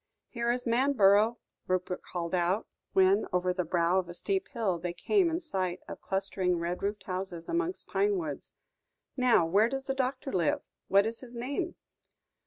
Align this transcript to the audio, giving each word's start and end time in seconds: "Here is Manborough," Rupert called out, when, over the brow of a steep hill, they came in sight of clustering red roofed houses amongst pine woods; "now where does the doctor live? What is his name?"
"Here 0.29 0.49
is 0.51 0.65
Manborough," 0.65 1.37
Rupert 1.67 2.01
called 2.01 2.33
out, 2.33 2.65
when, 2.93 3.27
over 3.31 3.53
the 3.53 3.63
brow 3.63 3.99
of 3.99 4.09
a 4.09 4.15
steep 4.15 4.47
hill, 4.47 4.79
they 4.79 4.93
came 4.93 5.29
in 5.29 5.39
sight 5.39 5.79
of 5.87 6.01
clustering 6.01 6.57
red 6.57 6.81
roofed 6.81 7.03
houses 7.03 7.47
amongst 7.47 7.87
pine 7.87 8.17
woods; 8.17 8.51
"now 9.15 9.45
where 9.45 9.69
does 9.69 9.83
the 9.83 9.93
doctor 9.93 10.33
live? 10.33 10.61
What 10.87 11.05
is 11.05 11.19
his 11.19 11.35
name?" 11.35 11.75